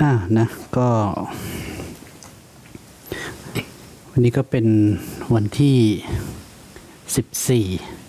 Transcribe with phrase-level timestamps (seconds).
[0.00, 0.88] อ่านะก็
[4.10, 4.66] วันนี้ก็เป็น
[5.34, 7.68] วันที่
[8.00, 8.03] 14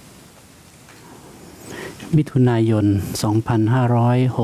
[2.18, 2.86] มิถุนายน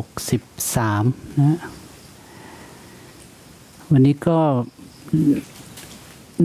[0.02, 1.59] 2563 นะ
[3.91, 4.40] วันนี้ก็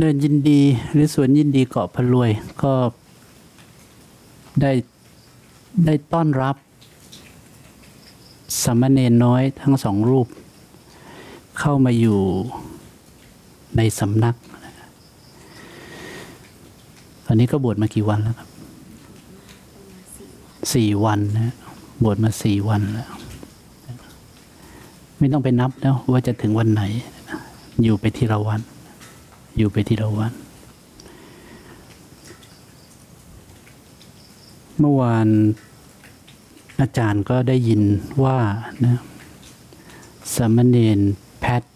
[0.01, 0.61] เดินยินดี
[0.93, 2.31] หรือสวนยินดีเกาะพะรวย
[2.63, 2.75] ก็
[4.61, 4.73] ได้
[5.87, 6.57] ได้ต้อนรับ
[8.63, 10.27] สามเณรน้อยทั้งสองรูป
[11.59, 12.21] เข้ามาอยู่
[13.77, 14.35] ในสำนัก
[17.25, 18.49] ตอนนี้ก็บวชมากี่วันแล้วครับ
[20.75, 21.53] สี่วันนะ
[22.03, 23.11] บวชมาสี่วันแล้ว
[25.19, 26.83] ไม่ต้องไปนับแล้วว่าจะถึงวันไหน
[27.83, 28.61] อยู่ไปทีละวัน
[29.57, 30.33] อยู่ไปทีละวัน
[34.79, 35.29] เมื่อวาน
[36.81, 37.83] อาจารย์ก็ได้ยิน
[38.25, 38.39] ว่า
[38.85, 38.97] นะ
[40.35, 41.01] สมเณร
[41.41, 41.71] แพทย์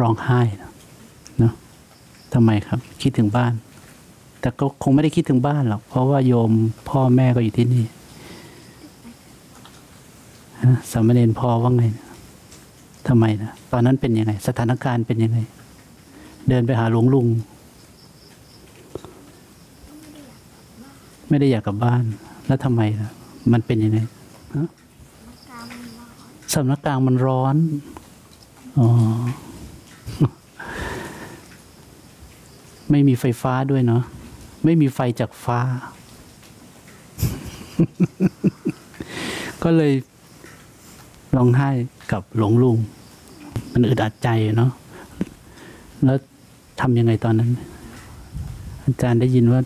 [0.00, 0.67] ร้องไห้นะ
[2.34, 3.52] ทำไมครับ คิดถึงบ้าน
[4.40, 6.50] แต่ก็คงไม่ได้คิดถึงบ้านหรอกเพราะว่าโยม
[6.88, 7.84] พ่อแม่ก็อยู่ที่นี่
[10.62, 12.06] ฮะสามเณรพ่อว่าไงนะ
[13.08, 15.38] ทำไมนะตอนนั้นเป็นยังไง สถานการณ์เป็นยังไง
[16.48, 17.26] เดินไปหาหลวงลุง
[21.28, 22.02] ไม่ได้อยากกลับบ้าน
[22.46, 23.10] แล้วทำไมล่ะ
[23.52, 23.98] มันเป็นยังไง
[24.54, 24.68] ฮะ
[26.54, 27.56] สำนักกลางมันร้อน
[28.78, 28.88] อ๋อ
[32.90, 34.02] ไม่มีไฟฟ้าด้วยเนาะ
[34.64, 35.60] ไม่มีไฟจากฟ้า
[39.62, 39.92] ก็เลย
[41.36, 41.70] ร้องไห้
[42.12, 42.76] กับหลวงลุง
[43.72, 44.70] มันอึดอัดใจเนาะ
[46.04, 46.18] แล้ว
[46.80, 47.50] ทำยังไงตอนนั้น
[48.84, 49.60] อาจารย์ได้ยินว่า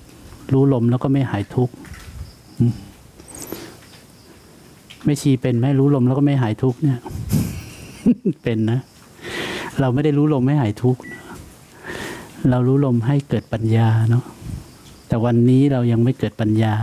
[0.53, 1.75] รู้ลมแล้วก็ไม่หายทุกข์
[5.05, 6.99] ไม่ชีเป็นไหมรู้ลมแล้วก็ไม่หายทุกข์เนี่ย
[8.43, 8.81] เป็นนะ
[9.81, 11.00] เราไม่ได้รู้ลมไม่หายทุกข์
[12.50, 14.25] เรารู้ลมให้เกิดปัญญาเนาะ
[15.08, 16.75] แต่วันนี้เรายังไม่เกิดปัญญา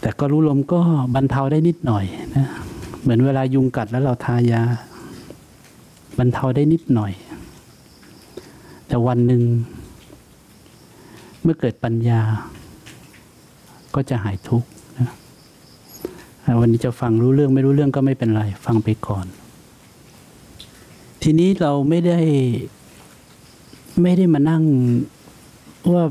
[0.00, 0.80] แต่ก็รู้ลมก็
[1.14, 2.04] บรรเทาได้นิดหน่อย
[2.36, 2.46] นะ
[3.00, 4.62] เหมือนเวลายุงกัดแล้วเราทายา
[6.18, 7.12] บรรเทาได้นิดหน่อย
[8.86, 9.42] แต่วันหนึ่ง
[11.42, 12.20] เมื่อเกิดปัญญา
[13.94, 14.68] ก็จะหายทุกข์
[14.98, 15.08] นะ
[16.60, 19.26] วันนี้จะฟังรู้เรื่องไม่รู้เรื่องก็ไม่เป็นไร ฟังไปก่อน
[21.22, 22.20] ทีนี้เราไม่ได้
[24.02, 24.62] ไม่ได้มานั่ง
[25.92, 26.04] ว่า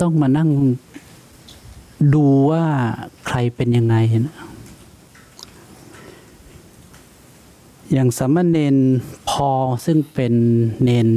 [0.00, 0.48] ต้องมานั่ง
[2.14, 2.64] ดูว่า
[3.26, 4.36] ใครเป็นยังไงนะ
[7.92, 8.76] อย่างสามเณร
[9.30, 9.50] พอ
[9.84, 10.34] ซึ่งเป็น
[10.82, 11.08] เนน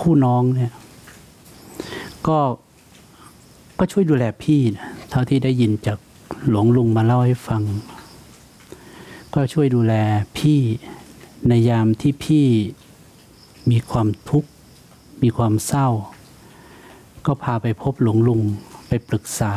[0.00, 0.72] ผู้น้องเนี่ย
[2.26, 2.38] ก็
[3.78, 5.98] ก็ช่วยดูแลพี่นะเท่าที่ได้ยินจาก
[6.48, 7.62] หลวงลุงมาเล่าให้ฟัง
[9.34, 9.94] ก็ช่วยดูแล
[10.38, 10.60] พี่
[11.48, 12.46] ในยามที่พี่
[13.70, 14.50] มีความทุกข์
[15.22, 15.88] มีความเศร้า
[17.26, 18.40] ก็พาไปพบหลวงลุง
[18.88, 19.52] ไปปรึกษา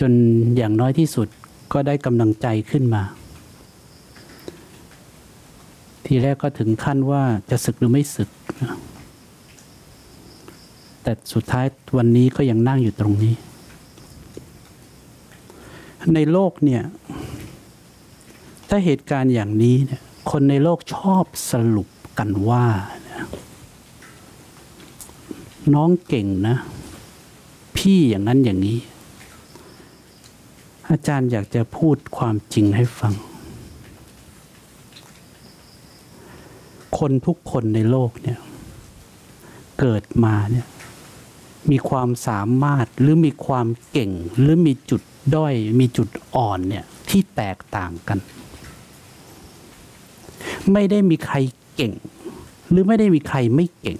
[0.00, 0.12] จน
[0.56, 1.28] อย่างน้อยที่สุด
[1.72, 3.02] ก็ได้กำลังใจขึ้นมา
[6.06, 8.30] ทีแรกก็ถึงขั้นว่าจะศึกหรือไม่ศึก
[11.02, 11.66] แต่สุดท้าย
[11.96, 13.34] วันนี้ก็ยังนั่งอยู่ตรงนี้
[16.14, 16.82] ในโลกเนี่ย
[18.68, 21.88] ถ้าเหตุการณ์อย่างนี้เนี่ยคนในโลกชอบสรุป
[22.20, 22.66] กันว่า
[23.08, 23.26] นะ
[25.74, 26.56] น้องเก่งนะ
[27.76, 28.78] พี่อย่างนั้นอย่างนี้
[30.90, 33.14] อาจารย์อยากจะพูดความจริงให้ฟัง
[36.98, 38.38] คนทุกคนในโลกเนี่ย
[39.80, 40.66] เกิดมาเนี่ย
[41.70, 45.02] มีความสามารถหรือมีความเก่งหรือมีจุด
[45.34, 48.18] ด้อยมีจุดอ่อนเนี่ยที่แตกต่างกัน
[50.72, 51.36] ไม่ได้มีใคร
[51.80, 52.00] เก่ง
[52.70, 53.98] หรือไม่ได้มีใครไม่เก่ง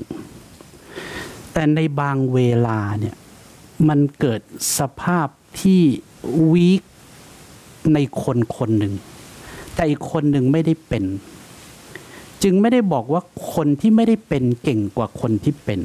[1.52, 3.16] แต่ในบางเวลาเนี่ย
[3.88, 4.40] มันเกิด
[4.78, 5.28] สภาพ
[5.60, 5.80] ที่
[6.52, 6.82] วีค
[7.94, 8.94] ในคนคนหนึ่ง
[9.74, 11.04] แต่อีกคนหนึ่งไม่ได้เป็น
[12.42, 13.22] จึงไม่ได้บอกว่า
[13.54, 15.80] คนที่ไม่ได้เป็นเก่งกว่าคนที่เป็น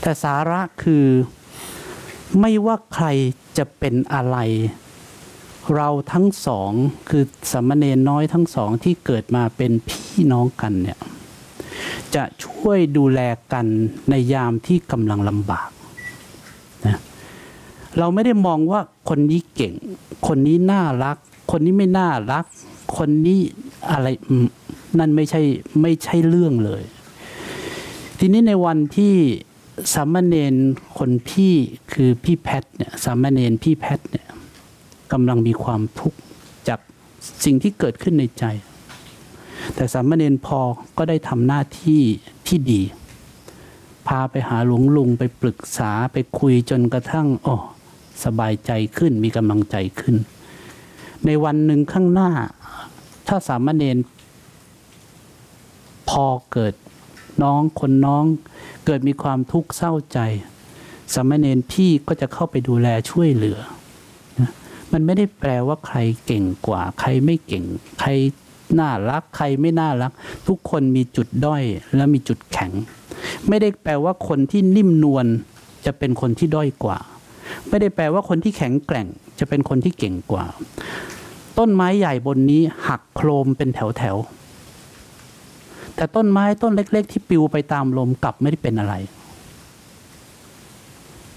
[0.00, 1.04] แต่สาระคือ
[2.40, 3.06] ไม่ว่าใคร
[3.58, 4.36] จะเป็นอะไร
[5.74, 6.70] เราทั้งสอง
[7.08, 10.98] คือสามเณรน้อยทั้งสองที่เกิดมาเป็นพี่น้องกันเนี่ย
[12.14, 13.20] จะช่วยดูแล
[13.52, 13.66] กัน
[14.10, 15.70] ในยามที่กำลังลำบาก
[16.86, 16.98] นะ
[17.98, 19.74] เราไม่ได้มองว่าคนนี้เก่ง
[20.26, 21.16] คนนี้น่ารัก
[21.50, 22.44] คนนี้ไม่น่ารัก
[22.96, 23.40] คนนี้
[23.90, 24.06] อะไร
[24.98, 25.42] นั่นไม่ใช่
[25.82, 26.82] ไม่ใช่เรื่องเลย
[28.18, 29.14] ทีนี้ในวันที่
[29.94, 30.54] สามเณร
[30.98, 31.54] คนพี่
[31.92, 34.28] คือพี่แพทย์เนี่ยสามเณรพี่แพทย์เนี่ย
[35.12, 36.18] กำลังมีความทุกข์
[36.68, 36.80] จาก
[37.44, 38.44] สิ่งที่เกิดขึ้นในใจ
[39.74, 40.60] แต่สามเณรพอ
[40.98, 42.02] ก็ได้ทำหน้าที่
[42.46, 42.82] ที่ดี
[44.08, 47.56] พาไปหาหลวงลุงไปปรึกษาไปคุยจนกระทั่งอ๋อ
[48.24, 50.16] สบายใจขึ้นมีกำลังใจขึ้น
[51.26, 52.30] ในวันหนึ่งข้างหน้า
[53.28, 53.98] ถ้าสามเณร
[56.08, 56.74] พอเกิด
[57.42, 58.24] น้องคนน้อง
[58.86, 60.18] เกิดมีความทุกข์เศร้าใจ
[61.14, 63.58] สามเณรพี่ก็จะเข้าไปดูแลช่วยเหลือ
[64.92, 67.64] มันไม่ได้แปลว่าใครเก่งกว่า ใครไม่เก่ง
[68.00, 68.10] ใคร
[68.80, 70.12] น่ารักใครไม่น่ารัก
[70.48, 71.62] ทุกคนมีจุดด้อย
[71.96, 72.72] และมีจุดแข็ง
[73.48, 75.26] ไม่ได้แปลว่าคนที่นิ่มนวล
[75.86, 76.98] จะเป็นคนที่ด้อยกว่า
[77.68, 79.06] ไม่ได้แปลว่าคนที่แข็งแกร่ง
[79.38, 80.44] จะเป็นคนที่เก่งกว่า
[81.58, 84.16] ต้นไม้ใหญ่บนนี้หักโครมเป็นแถวแถว
[85.96, 88.94] แต่ต้นไม้ต้นเล็ก ๆ ที่ปลิวไปตามลมกลับไม่ได้เป็นอะไร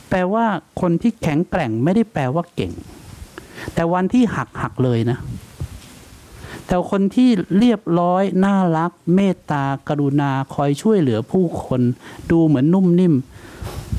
[0.09, 0.45] แปลว่า
[0.81, 2.71] คนที่แข็งแกร่งไม่ได้แปลว่าเก่ง
[3.73, 5.17] แต่วันที่หักหักเลยนะ
[6.67, 11.81] แต่คนที่เรียบร้อย น่ารัก เมตตากรุณาคอยช่วยเหลือผู้คน
[12.31, 13.13] ดูเหมือนนุ่มนิ่ม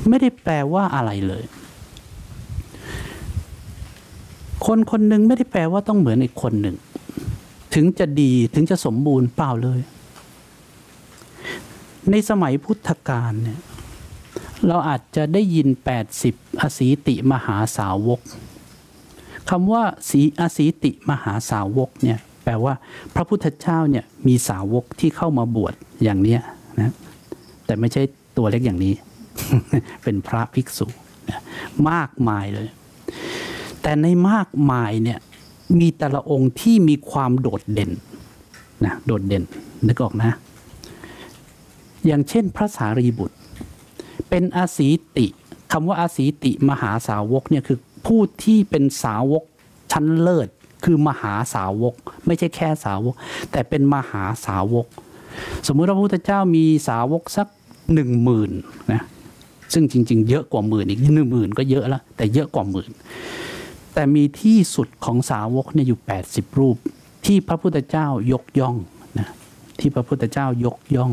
[0.09, 1.43] ไม่ได้แปลว่าอะไรเลย
[4.65, 6.75] คนคนหนึ่งไม่ได้แปลว่าต้องเหมือนอีกคนหนึ่ง
[7.73, 9.79] ถึงจะดีถึงจะสมบูรณ์เปล่าเลย
[12.11, 13.59] ในสมัยพุทธกาลเนี่ย
[14.67, 15.67] เราอาจจะได้ยิน
[16.15, 18.19] 80 อสีติมหาสาวก
[19.49, 22.73] คำว่าสีอสีติมหาสาวกเนี่ยแปลว่า
[23.15, 25.73] พระพุทธเจ้าเนี่ยมีสาวกที่เข้ามาบวช
[26.03, 26.41] อย่างเนี้ย
[26.79, 26.91] นะ
[27.65, 28.01] แต่ไม่ใช่
[28.37, 28.93] ตัวเล็กอย่างนี้
[30.03, 30.87] เป็นพระภิกษุ
[31.89, 32.67] มากมายเลย
[33.81, 35.19] แต่ในมากมายเนี่ย
[35.79, 37.91] มีแต่ละองค์ที่มีความโดดเด่น
[38.85, 39.43] นะโดดเด่น
[39.87, 40.31] นึกออกนะ
[42.05, 43.37] อย่างเช่นพระสารีบุตร
[44.29, 45.27] เป็นอาสีติ
[45.71, 49.43] คำว่าอาสีติมหาสาวกเนี่ยคือ ผู้ที่เป็นสาวก
[49.91, 50.47] ชั้นเลิศ
[50.83, 51.95] คือมหาสาวก
[52.25, 53.15] ไม่ใช่แค่สาวก
[53.51, 54.87] แต่เป็นมหาสาวก
[55.67, 57.47] สมมุติว่าพระพุทธเจ้ามีสาวกสัก
[57.93, 58.51] หนึ่งหมื่น
[58.91, 59.01] นะ
[59.73, 62.91] ซึ่งจริง ๆ เยอะกว่าหมื่นอีกหนึ่งหมื่นก็เยอะแล้วแต่เยอะกว่าหมื่น
[63.93, 66.77] แต่มีที่สุดของสาวกเนี่ยอยู่ 80 รูป
[67.25, 68.75] ที่พระพุทธเจ้ายกย่อง
[69.19, 69.27] นะ
[69.79, 71.11] ที่พระพุทธเจ้ายกย่อง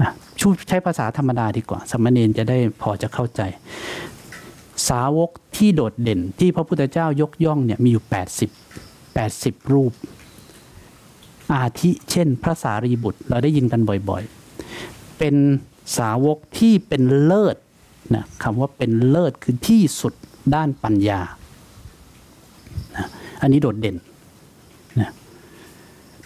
[0.00, 0.10] อะ
[0.40, 3.40] ชูใช้ภาษาธรรมดาดีกว่า สมณเณรจะได้พอจะเข้าใจ
[4.88, 8.04] สาวกที่โดดเด่นที่พระพุทธเจ้ายกย่องเนี่ยมีอยู่
[9.04, 9.92] 80 80 รูป
[11.52, 15.34] อาทิเช่นพระสารีบุตร เราได้ยินกันบ่อยๆ เป็น
[15.98, 17.56] สาวกที่เป็นเลิศ
[18.14, 20.12] นะคำว่าเป็นเลิศคือที่สุด
[20.54, 21.20] ด้านปัญญา
[22.96, 23.06] นะ
[23.40, 23.96] อันนี้โดดเด่น
[25.00, 25.10] นะ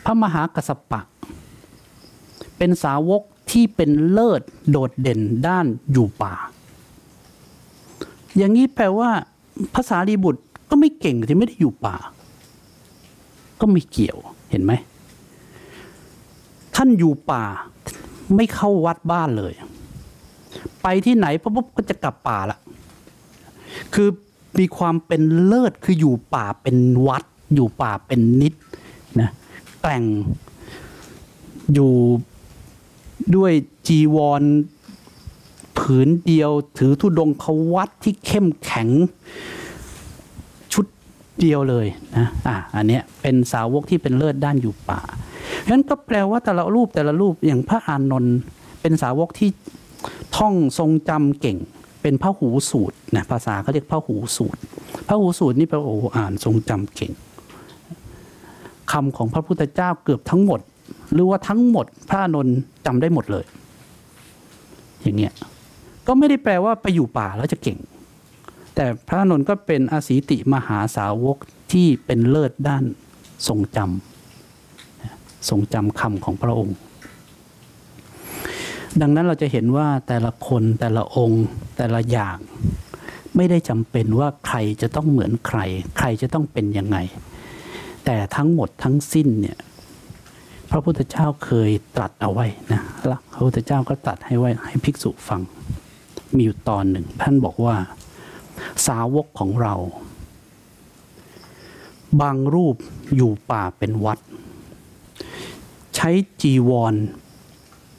[0.05, 1.00] พระมหากัสสปะ
[2.58, 6.34] เป็นสาวกที่เป็นเลิศโดดเด่นด้านอยู่ป่า
[8.38, 9.11] อย่างนี้แปลว่า
[9.75, 11.96] ภาษารีบุตรก็ไม่เก่งที่ไม่ได้อยู่ป่า
[13.61, 14.19] ก็ไม่เกี่ยว
[14.50, 14.73] เห็นไหม
[16.75, 17.44] ท่านอยู่ป่า
[18.37, 19.55] ไม่เข้าวัดบ้านเลย
[20.82, 22.58] ไปที่ไหนปุ๊บก็จะกลับป่าละ
[23.94, 24.08] คือ
[24.58, 27.24] มีความเป็นเลิศคืออยู่ป่าเป็นวัด
[27.55, 28.55] อยู่ป่าเป็นนิด
[29.20, 29.31] นะ
[29.81, 30.05] แกล่ง
[31.74, 31.93] อยู่
[33.36, 33.53] ด้วย
[33.86, 34.43] จีวร
[35.79, 37.44] ผืนเดียวถือธุดงค
[37.75, 38.89] วัดที่เข้มแข็ง
[40.73, 40.87] ชุด
[41.41, 45.01] เดียวเลยนะอะอันเนี้ยเป็นสาวกที่เป็นเลิศด้านอยู่ป่า
[45.58, 48.37] เพราะฉะนั้นก็แปลว่าแต่ละรูปแต่ละรูปอย่างพระอานนท์
[48.81, 49.51] เป็นสาวกที่
[50.37, 51.58] ท่องทรงจำเก่ง
[52.03, 54.61] เป็นพระหูสูตรนะภาษาเขาเรียกพระหูสูตร
[55.08, 57.13] พระหูสูตรนี่แปลโอ้อ่านทรงจำเก่ง
[58.93, 60.61] คำของพระพุทธเจ้าเกือบทั้งหมด
[61.13, 62.56] หรือว่าทั้งหมดพระอานนท์
[62.87, 63.44] จำได้หมดเลย
[65.03, 65.32] อย่างเงี้ย
[66.08, 67.79] ก็ไม่ได้แปลว่าไปอยู่ป่าแล้วจะเก่ง
[68.74, 71.36] แต่พระนนท์ก็เป็นอาสีติมหาสาวก
[71.72, 72.84] ที่เป็นเลิศด้าน
[73.48, 76.77] ทรงจำทรงจำคำของพระองค์
[79.00, 81.44] ดังนั้นเราจะเห็นว่าแต่ละคนแต่ละองค์
[81.77, 82.38] แต่ละอย่าง
[83.36, 85.60] ไม่ได้จำเป็นว่าใครจะต้องเหมือนใคร
[85.98, 86.98] ใครจะต้องเป็นยังไง
[88.05, 89.58] แต่ทั้งหมดทั้งสิ้นเนี่ย
[90.70, 92.82] พระพุทธเจ้าเคยตรัสเอาไว้นะ
[93.32, 95.41] พระพุทธเจ้าก็ตรัสให้ไว้ให้ภิกษุฟัง
[96.35, 97.77] มีอยู่ตอนหนึ่ง ท่านบอกว่า
[98.87, 99.75] สาวกของเรา
[102.20, 102.77] บางรูป
[103.17, 104.19] อยู่ป่าเป็นวัด
[105.97, 106.11] ใช้
[106.43, 106.94] จีวร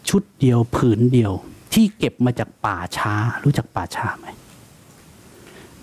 [0.10, 1.34] ชุดเดียวผืนเดียว
[1.74, 4.28] ที่เก็บมาจากป่าช้า รู้จักป่าช้าไหม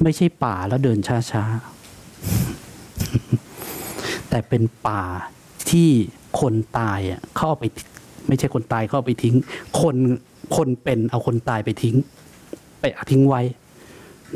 [0.02, 5.02] ไม่ใช่ป่าแล้วเดินช้าๆ แต่เป็นป่า
[5.70, 5.88] ที่
[6.40, 7.64] คนตายอะเข้าเอาไป
[8.28, 9.34] ไม่ใช่คนตายเข้าไปทิ้ง
[9.80, 9.96] คน
[10.56, 11.96] คนเป็นเอาคนตายไปทิ้ง
[12.86, 13.42] ไปทิ้งไว้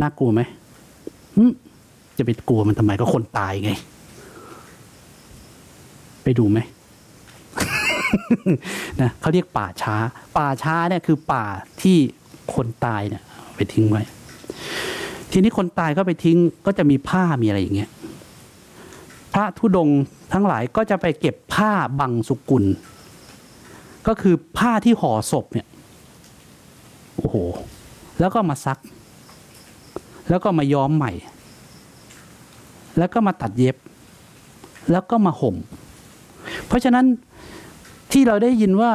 [0.00, 0.40] น่ากลัวไหม
[2.18, 3.72] จะไปกลัวมันทำไมก็คนตายไง
[6.24, 6.58] ไปดูไหม
[9.00, 9.96] นะเขาเรียกป่าช้า
[10.36, 11.44] ป่าช้าเนี่ยคือป่า
[11.82, 11.96] ที่
[12.54, 13.22] คนตายเนี่ย
[13.56, 14.02] ไปทิ้งไว้
[15.32, 17.90] ทีนี้คนตายก็ไปทิ้ง ก็จะมีผ้ามีอะไรอย่างเงี้ย
[19.34, 20.02] พระธุดงค์
[20.32, 22.64] ทั้งหลายก็จะไปเก็บผ้าบังสุกุล
[24.06, 25.66] ก็คือผ้าที่ห่อศพเนี่ย
[27.16, 27.36] โอ้โห
[28.20, 28.78] แล้วก็มาซัก
[30.28, 31.12] แล้วก็มาย้อมใหม่
[32.98, 33.76] แล้วก็มาตัดเย็บ
[34.90, 35.56] แล้วก็มาห่ม
[36.66, 37.06] เพราะฉะนั้น
[38.12, 38.92] ที่เราได้ยินว่า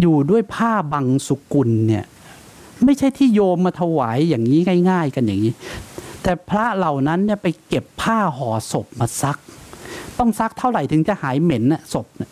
[0.00, 2.04] อยู่ด้วยผ้าบังสุกุลเนี่ย
[2.84, 4.60] ไม่ใช่ที่โยมมาถวายอย่างนี้
[4.90, 5.52] ง่าย ๆ กันอย่างนี้
[6.22, 9.38] แต่พระเหล่านั้นเนี่ยไปเก็บผ้าห่อศพมาซัก
[10.18, 12.30] ต้องซักเท่าไหร่ถึงจะหายเหม็นน่ะศพเนี่ย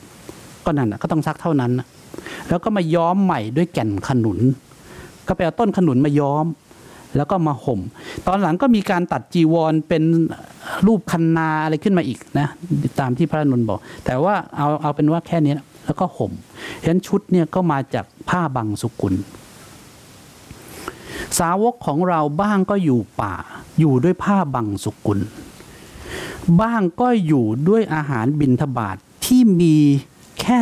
[0.65, 1.87] ก็นั่นนะก็ต้องซักเท่านั้นนะ
[2.49, 4.39] แล้วก็มาย้อมใหม่ด้วยแก่นขนุน
[5.29, 6.47] ก็ไปเอาต้นขนุนมาย้อม
[7.17, 7.81] แล้วก็มาห่ม
[8.27, 10.03] ตอนหลังก็มีการตัดจีวรเป็น
[10.87, 12.49] รูปคันนาอะไรขึ้นมาอีกนะ
[13.01, 15.55] ตามที่พระนนท์บอก แต่ว่าเอาเอาเป็นว่าแค่นี้
[15.87, 16.33] แล้วก็ห่ม
[16.83, 19.15] ฉะนั้นชุดเนี่ยก็มาจากผ้าบังสุกุล
[21.39, 23.35] สาวกของเราบ้างก็อยู่ป่า
[23.79, 25.19] อยู่ด้วยผ้าบังสุกุล
[26.61, 29.77] บ้างก็อยู่ด้วยอาหารบิณฑบาตทที่มี
[30.41, 30.59] แค่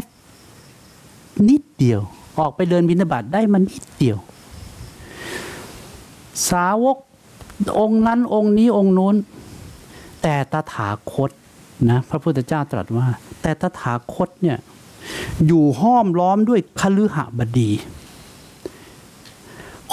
[1.49, 2.01] นิดเดียว
[2.39, 4.19] ออกไปเดินบิณฑบาตได้มันนิดเดียว
[6.51, 6.97] สาวก
[7.79, 9.17] องนั้นองค์นี้องค์นู้น
[10.23, 11.31] แต่ตถาคต
[11.91, 13.07] นะพระพุทธเจ้าตรัสว่า
[13.43, 14.59] แต่ตถาคตเนี่ย
[15.47, 17.71] อยู่ห้อมล้อมด้วยคฤหบดี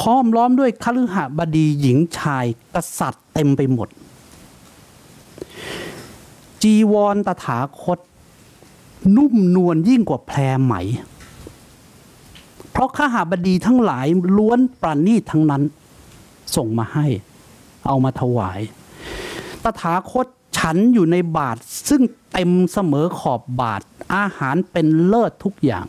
[0.04, 3.90] ห้อมล้อมด้วยคฤหบดีหญิงชายกษัตริย์เต็มไปหมด
[6.64, 8.00] จีวรตถาคต
[9.16, 10.74] นุ่มนวลยิ่งกว่าแพรไหม
[12.72, 14.08] เพราะข้าหาบดีทั้งหลาย
[14.38, 15.64] ล้วนประณีตทั้งนั้น
[16.56, 17.08] ส่งมาให้
[17.88, 18.60] เอามาถวาย
[19.64, 20.28] ตถาคต
[20.58, 21.58] ฉันอยู่ในบาท
[21.90, 23.82] ซึ่งเต็มเสมอขอบบาท
[24.16, 25.86] อาหารเป็นเลิศทุกอย่าง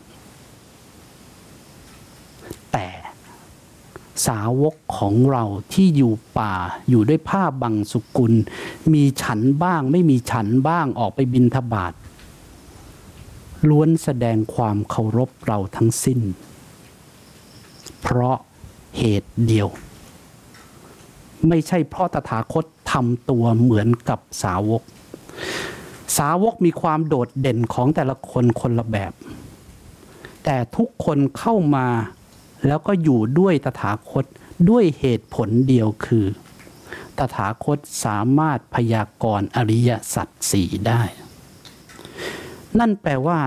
[2.71, 2.87] แต่
[4.27, 5.43] สาวกของเรา
[5.73, 6.53] ที่อยู่ป่า
[6.89, 8.33] อยู่ด้วยผ้าบังสุกุล
[8.93, 11.93] มีฉันบ้างไม่มีฉันบ้างออกไปบินทบาท
[13.69, 16.19] ล้วนแสดงความเคารพเราทั้งสิ้น
[18.01, 18.37] เพราะ
[18.97, 19.67] เหตุเดียว
[21.49, 24.81] ไม่ใช่เพราะตถาคตทำตัวเหมือนกับสาวก
[26.17, 29.13] สาวกมีความโดดเด่นของแต่ละคนคนละแบบ
[30.43, 31.87] แต่ทุกคนเข้ามา
[32.67, 34.25] แล้วก็อยู่ด้วยตถาคต
[34.69, 36.25] ด้วยเหตุผลเดียวคือ
[37.17, 41.01] ตถาคตสามารถพยากรณ์อริยสัจสี่ได้
[42.79, 43.39] นั่นแปลว่า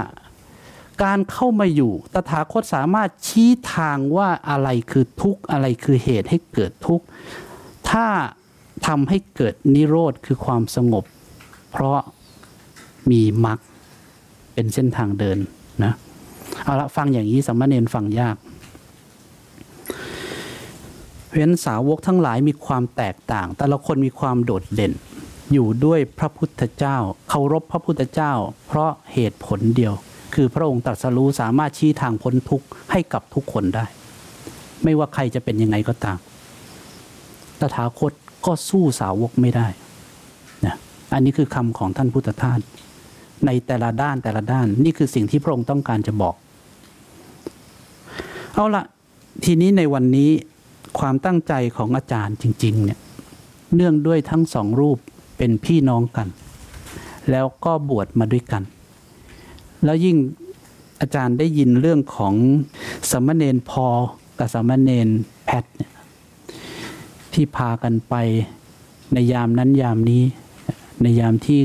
[1.04, 7.04] การเข้ามาอยู่ ตถาคตสามารถชี้ทางว่าอะไรคือทุกข์อะไรคือเหตุให้เกิดทุกข์
[7.90, 8.06] ถ้า
[8.86, 11.04] ทำให้เกิดนิโรธคือความสงบ
[11.70, 11.98] เพราะ
[13.10, 13.58] มีมรรค
[14.54, 15.38] เป็นเส้นทางเดิน
[15.84, 15.92] นะ
[16.64, 18.36] เอาละฟังอย่างนี้สมณเณรฟังยาก
[21.24, 24.92] เพราะฉะนั้นสาวกทั้งหลายมีความแตกต่าง แต่ละคนมีความโดดเด่น
[25.52, 26.96] อยู่ด้วยพระพุทธเจ้า
[27.28, 28.32] เคารพพระพุทธเจ้า
[28.66, 29.94] เพราะเหตุผลเดียว
[30.34, 33.84] คือพระองค์ตรัสรู้สามารถชี้ทางพ้นทุกข์ให้กับทุกคนได้
[34.84, 36.18] ไม่ว่าใครจะเป็นยังไงก็ตาม
[37.60, 38.12] ตถาคต
[38.46, 39.66] ก็สู้สาวกไม่ได้
[40.66, 40.74] นะ
[41.12, 42.60] อันนี้คือคำของท่านพุทธทาส
[43.46, 46.34] ในแต่ละด้านแต่ละด้าน นี่คือสิ่งที่พระองค์ต้องการจะบอก
[48.54, 48.84] เอาละ
[49.44, 50.30] ทีนี้ในวันนี้
[50.98, 52.98] ความตั้งใจของอาจารย์จริง ๆ เนี่ย
[53.74, 54.98] เนื่องด้วยทั้งสองรูป
[55.38, 56.28] เป็นพี่น้องกัน
[57.30, 58.62] แล้วก็บวชมาด้วยกัน
[59.84, 60.16] แล้วยิ่ง
[61.00, 62.34] อาจารย์ได้ยินเรื่องของ
[63.10, 63.86] สมณเณรพอ
[64.38, 65.08] กับสมณเณร
[65.44, 65.90] แพทเนี่ย
[67.36, 68.14] ที่พากันไป
[69.14, 70.22] ในยามนั้นยามนี้
[71.02, 71.60] ในยามที่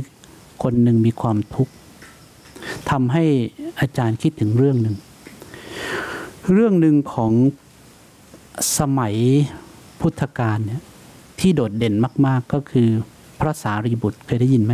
[0.63, 1.73] คนหนึ่งมีความทุกข์
[2.89, 3.23] ทำให้
[3.79, 4.95] อาจารย์คิดถึงเรื่องหนึ่ง
[6.53, 7.31] เรื่องหนึ่งของ
[8.77, 9.15] สมัย
[9.99, 10.81] พุทธกาลเนี่ย
[11.39, 12.87] ที่โดดเด่นมาก ๆก็คือ
[13.39, 14.73] พระสารีบุตรเคยได้ยินไหม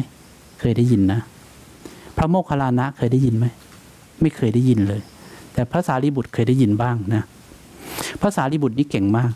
[0.60, 1.20] เคยได้ยินนะ
[2.18, 3.46] พระโมคคัลลานะเคยได้ยินไหม
[4.22, 5.01] ไม่เคยได้ยินเลย
[5.54, 7.24] แต่พระสารีบุตรเคยได้ยินบ้างนะ
[8.22, 9.32] พระสารีบุตรนี่เก่งมาก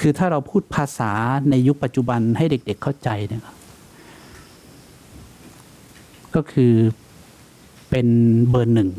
[0.00, 1.12] คือถ้าเราพูดภาษา
[1.50, 3.42] ในยุคปัจจุบันให้เด็กๆเข้าใจเนี่ย
[6.34, 6.72] ก็คือ
[7.90, 8.06] เป็น
[8.50, 8.90] เบอร์หนึ่ง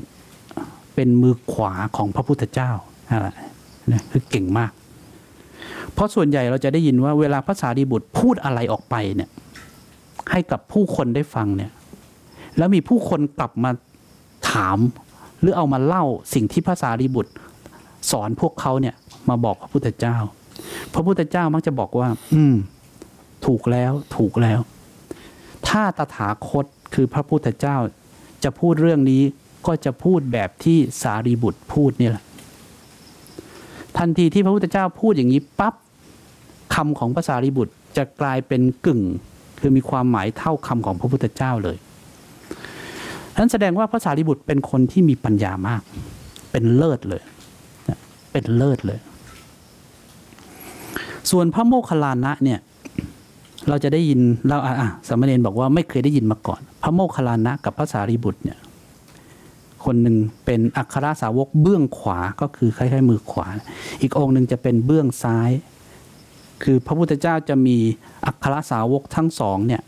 [0.95, 2.71] เป็นมือขวาของพระพุทธเจ้า
[3.09, 3.29] อะไร
[3.91, 4.71] นะคือเก่งมาก
[5.93, 9.29] เพราะส่วนใหญ่เราจะได้ยินว่าเวลาภาษาดีบุตรพูดอะไรออกไปเนี่ย
[10.31, 11.71] ให้กับผู้คนได้ฟังเนี่ย
[12.57, 13.71] แล้วมีผู้คนกลับมา
[14.51, 14.77] ถาม
[15.41, 16.03] หรือเอามาเล่า
[16.33, 17.31] สิ่งที่ภาษาดีบุตร
[18.11, 18.95] สอนพวกเขาเนี่ย
[19.29, 20.17] มาบอกพระพุทธเจ้า
[20.93, 22.55] พระพุทธเจ้ามักจะบอกว่า อืม
[23.45, 24.59] ถูกแล้ว ถูกแล้ว
[25.67, 27.77] ถ้าตถาคตคือพระพุทธเจ้า
[28.43, 29.21] จะพูดเรื่องนี้
[29.67, 32.23] ก็จะพูดแบบที่สารีบุตรพูดนี่แหละ
[33.97, 35.75] ทันทีที่พระพุทธเจ้าพูดอย่างนี้ปั๊บ
[36.75, 39.01] คำของภาษารีบุตรจะกลายเป็นกึ่ง
[39.59, 41.77] คือมีความหมายเท่าคำของพระพุทธเจ้าเลย
[43.37, 45.81] นั้นแสดงว่าภาษารีบุตรเป็นคนที่มีปัญญามาก
[46.51, 47.21] เป็นเลิศเลย
[48.31, 48.99] เป็นเลิศเลย
[51.29, 52.59] ส่วนพระโมคคัลลานะเนี่ย
[53.69, 58.59] เราจะได้ยินเราอะอะสามเณรบอกว่าไม่เคยได้ยินมาก่อน พระโมคคัลลานะกับพระสารีบุตรเนี่ย
[59.85, 63.47] คนหนึ่งเป็นอัครสาวกเบื้องขวาก็คือคล้ายๆมือขวา
[64.01, 65.49] อีกองค์หนึ่งจะเป็นเบื้องซ้าย
[66.63, 67.77] คือพระพุทธเจ้าจะมี
[68.25, 69.81] อัครสาวกทั้งสองเนี่ย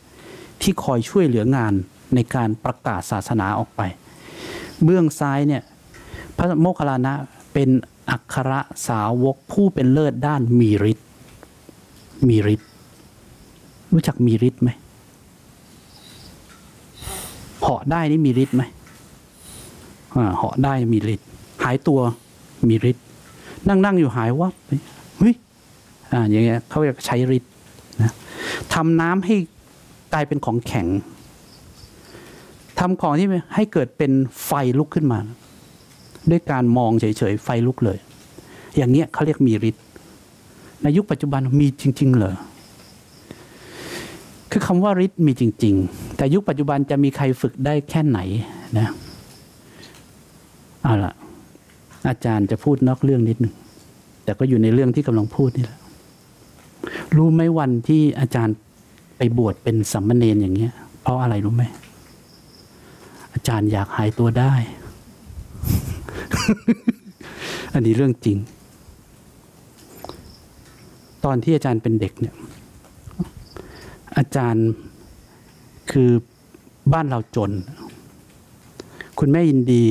[0.62, 1.74] ที่คอยช่วยเหลืองาน
[2.16, 3.82] ในการประกาศศาสนาออกไป
[4.84, 5.62] เบื้องซ้ายเนี่ย
[6.38, 7.14] พระโมคคัลลานะ
[7.54, 7.70] เป็น
[8.12, 8.52] อัคร
[8.88, 11.08] สาวกผู้เป็นเลิศด้านมีฤทธิ์
[12.30, 12.70] มีฤทธิ์
[13.94, 14.70] รู้จักมีฤทธิ์ไหม
[17.62, 18.64] เหาะได้นี่มีฤทธิ์ไหม
[20.38, 21.28] เหาะได้มีฤทธิ์
[21.64, 22.00] หายตัว
[22.70, 23.04] มีฤทธิ์
[23.68, 24.54] นั่งนั่งอยู่หายวับ
[25.18, 25.36] เฮ้ย
[26.14, 27.52] อ่าอย่างเงี้ยเขาเรียกใช้ฤทธิ์
[28.02, 28.12] นะ
[28.74, 29.36] ทำน้ำให้
[30.14, 30.88] กลายเป็นของแข็ง
[32.80, 34.12] ทำของที่ให้เกิดเป็น
[34.46, 35.20] ไฟลุกขึ้นมา
[36.30, 37.98] ด้วยการมองเฉยๆไฟลุกเลย
[38.78, 39.84] อย่างเงี้ยเขาเรียกมีฤทธิ์
[40.84, 42.36] ในยุคปัจจุบันมีจริง ๆ เหรอ
[44.52, 48.20] คือคำว่าฤทธิ์มีจริง ๆ แต่ยุคปัจจุบันจะมีใครฝึกได้แค่ไหน
[48.78, 48.88] นะ
[50.84, 51.14] เอาล่ะ
[52.08, 53.54] อาจารย์จะพูดนอกเรื่องนิดหนึ่ง
[54.24, 55.80] แต่ก็อยู่ในเรื่องที่กำลังพูดนี่แหละ
[57.16, 58.56] รู้ไหมวันที่อาจารย์
[59.18, 61.64] ไปบวชเป็นสัมมเนนอย่างเงี้ย เพราะอะไรรู้ไหม
[63.34, 64.54] อาจารย์อยากหายตัวได้
[67.74, 68.38] อันนี้เรื่องจริง
[71.26, 72.36] ตอนที่อาจารย์เป็นเด็กเนี่ย
[74.18, 74.68] อาจารย์
[75.92, 76.10] คือ
[76.94, 77.52] บ้านเราจน
[79.20, 79.86] คุณแม่ยินดี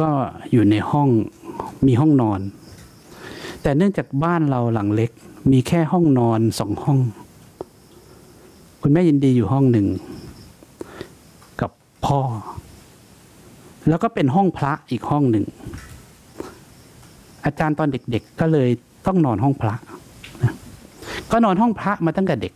[0.00, 0.08] ก็
[0.52, 1.08] อยู่ในห้อง
[1.86, 2.40] มีห้องนอน
[3.62, 5.10] แต่เนื่องจากบ้านเราหลังเล็ก
[5.52, 6.98] มีแค่ห้องนอนสองห้อง
[8.82, 9.86] คุณแม่ยินดีอยู่ห้องหนึ่ง
[11.60, 11.70] กับ
[12.06, 12.20] พ่อ
[13.88, 15.44] แล้วก็เป็นห้องพระอีกห้องหนึ่ง
[17.44, 18.70] อาจารย์ตอนเด็กๆก็เลย
[19.06, 19.93] ต้องนอนห้องพระนะ
[21.32, 22.52] ก็นอนห้องพระมาตั้งแต่เด็ก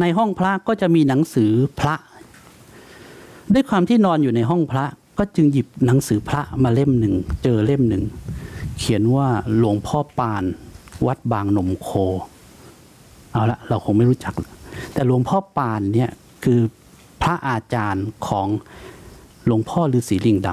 [0.00, 1.94] ในห้องพระก็จะมีหนังสือพระ
[3.54, 4.84] ด้วยความที่นอนอยู่ในห้องพระ
[5.18, 8.02] ก็จึงหยิบหนังสือพระมาเล่มหนึ่ง เจอเล่มหนึ่ง
[8.78, 10.44] เขียนว่าหลวงพ่อปาน
[11.06, 11.88] วัดบางหนมโค
[13.32, 14.34] เอาละเราคงไม่รู้จัก
[14.92, 16.10] แต่หลวงพ่อปานเนี่ย
[16.44, 16.60] คือ
[17.22, 18.48] พระอาจารย์ของ
[19.46, 20.48] หลวงพ่อฤาษีลิงด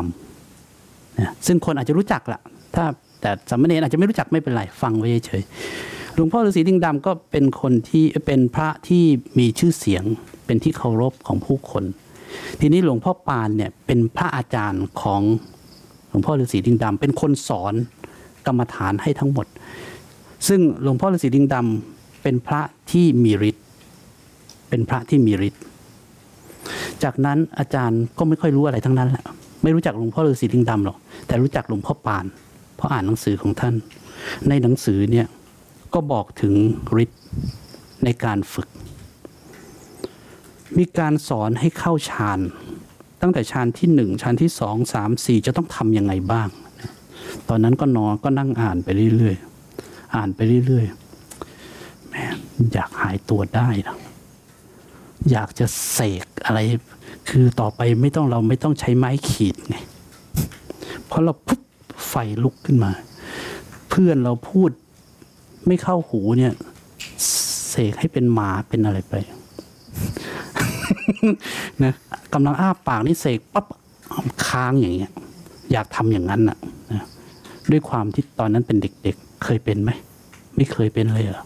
[0.57, 2.39] ำนะซึ่งคนอาจจะรู้จักละ
[2.75, 2.83] ถ้า
[3.21, 5.41] แต่สามเณรอาจจะไม่รู้จักไม่เป็นไร ฟังไว้เฉย
[6.21, 9.03] ลวงพ่อฤาษีลิงดำก็เป็นคนที่เป็นพระที่
[9.39, 10.03] มีชื่อเสียง
[10.45, 11.83] เป็นที่เคารพของผู้คน
[12.59, 15.21] ทีนี้หลวงพ่อปานเนี่ยเป็นพระอาจารย์ของ
[16.09, 17.73] หลวงพ่อฤาษีลิงดำเป็นคนสอน
[18.45, 19.47] กรรมฐานให้ทั้งหมด
[20.47, 23.65] ซึ่งหลวงพ่อฤาษีลิงดำเป็นพระที่มีฤทธิ์
[24.69, 25.61] เป็นพระที่มีฤทธิ์
[27.03, 29.23] จากนั้นอาจารย์ก็ไม่ค่อยรู้อะไรทั้งนั้นแหละ
[29.63, 32.25] ไม่รู้จักหลวงพ่อฤาษีลิงดำหรอกแต่รู้จักหลวงพ่อปาน
[32.75, 33.75] เพราะอ่านหนังสือของท่าน
[34.49, 35.27] ในหนังสือเนี่ย
[35.93, 36.53] ก็บอกถึง
[37.03, 37.21] ฤทธิ์
[38.03, 38.69] ในการฝึก
[40.77, 42.39] มีการสอนให้เข้าฌาน
[43.21, 46.49] ตั้งแต่ฌานที่หนึ่งฌานที่สองสามสี่จะต้องทำยังไงบ้าง
[47.49, 52.23] ตอนนั้นก็นอนก็นั่งอ่านไปเรื่อยๆ อ่านไปเรื่อยๆแม่
[52.73, 53.97] อยากหายตัวได้นะ
[55.31, 56.59] อยากจะเสกอะไร
[57.29, 59.75] คือต่อไปไม่ต้องเราไม่ต้องใช้ไม้ขีดไง
[61.05, 61.61] เพราะเราปุ๊บ
[62.07, 62.91] ไฟลุกขึ้นมา
[63.89, 64.69] เพื่อนเราพูด
[65.69, 66.53] ไม่เข้าหูเนี่ย
[67.69, 69.15] เสกให้เป็นหมาเป็นอะไรไป
[71.83, 71.93] นะ
[72.33, 73.65] กำลังอ้าปากนี่เสกปั๊บ
[74.47, 75.11] ค้างอย่างเงี้ย
[75.71, 76.57] อยากทำอย่างนั้นน่ะ
[76.91, 77.03] นะ
[77.71, 79.91] ด้วยความที่ตอนนั้นเป็นเด็ก ๆ เคยเป็นไหม
[80.55, 81.43] ไม่เคยเป็นเลยเหรอ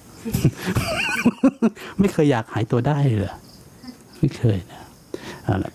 [1.99, 3.35] ไม่เคยอยากหายตัวได้เลยเหรอ
[4.19, 4.81] ไม่เคยนะ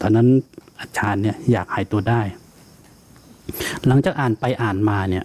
[0.01, 0.27] ตอนนั้น
[0.81, 2.21] อาจารย์เนี่ยอยากหายตัวได้
[3.87, 5.25] หลังจากอ่านไปอ่านมาเนี่ย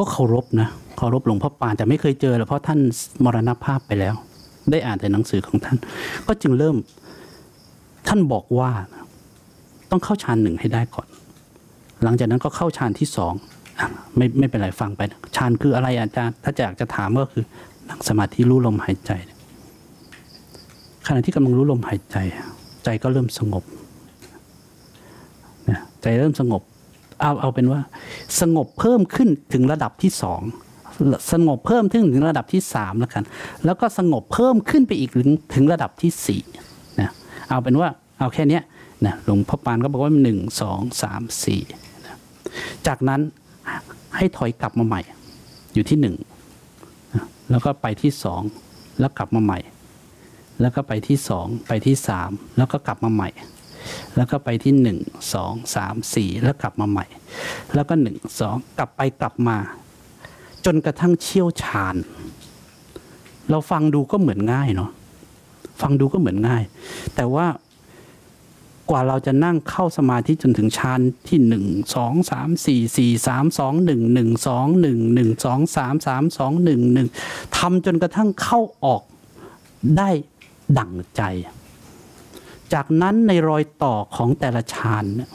[0.00, 2.80] ก็เคารพนะเคารพหลวงพ่อปานแต่ไม่เคยเจอหรอกเพราะท่าน
[3.24, 4.14] มรณภาพไปแล้ว
[4.70, 5.76] ได้อ่านแต่หนังสือของท่าน
[6.26, 6.76] ก็จึงเริ่ม
[8.08, 8.70] ท่านบอกว่า
[9.90, 11.08] ต้องเข้าฌานหนึ่งให้ได้ก่อน
[12.02, 13.34] หลังจากนั้นก็เข้าฌานที่สอง
[14.16, 15.00] ไม่ไม่เป็นไรฟังไป
[15.36, 17.44] ฌานคืออะไรอาจารย์ถ้าอยากจะถามก็คือ
[17.88, 19.12] นั่งสมาธิรู้ลมหายใจ
[21.06, 22.16] ขณะที่กำลังรู้ลมหายใจ
[22.84, 23.64] ใจก็เริ่มสงบ
[25.68, 26.62] นะใจเริ่มสงบ
[27.20, 27.80] เอาเอาเป็นว่า
[28.40, 30.40] สงบเพิ่มขึ้นถึงระดับที่สอง
[31.32, 33.24] สงบเพิ่มขึ้นถึงระดับที่สามแล้วกัน
[33.64, 36.40] แล้วก็สงบเพิ่มขึ้นไปอีกถึงถึงระดับที่สี่
[37.00, 37.10] นะ
[37.48, 38.60] เอาเป็นว่าเอาแค่นี้
[39.06, 41.60] นะหลวงพ่อปานก็บอกว่าหนึ่งสองสามสี่
[42.86, 43.20] จากนั้น
[44.16, 45.00] ให้ถอยกลับมาใหม่
[45.74, 46.16] อยู่ที่หนึ่ง
[47.50, 48.42] แล้วก็ไปที่สอง
[49.00, 49.58] แล้วกลับมาใหม่
[50.60, 53.28] แล้วก็ไปที่สองไปที่สามแล้วก็กลับมาใหม่
[54.16, 54.98] แล้วก็ไปที่หนึ่ง
[55.34, 57.06] สองสามสี่แล้วกลับมาใหม่
[57.74, 59.56] แล้วก็หนึ่งสองกลับไปกลับมา
[60.64, 61.96] จนกระทั่งเชี่ยวชาญ
[63.50, 64.90] เราฟังดูก็เหมือนง่ายเนาะ
[65.80, 66.62] ฟังดูก็เหมือนง่าย
[67.14, 67.46] แต่ว่า
[68.90, 71.64] กว่าเราจะนั่งเข้าสมาธิจนถึงฌานที่หนึ่ง
[71.94, 77.08] สองสามสี่สี่สามสองหนึ่งหนึ่งสองหนึ่งหนึ่งสองสามสามสองหนึ่งหนึ่ง
[77.56, 79.02] ทำจนกระทั่งเข้าออก
[79.96, 80.10] ได้
[80.78, 81.22] ดั่งใจ
[82.74, 85.30] จากนั้นในรอยต่อของแต่ละฌานเนี่ย